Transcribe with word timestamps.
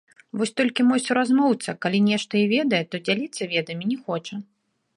Вось 0.39 0.53
толькі 0.61 0.85
мой 0.91 1.01
суразмоўца 1.07 1.75
калі 1.85 1.99
нешта 2.09 2.33
і 2.43 2.49
ведае, 2.55 2.81
то 2.93 3.03
дзяліцца 3.05 3.51
ведамі 3.55 3.85
не 3.95 4.03
хоча. 4.09 4.35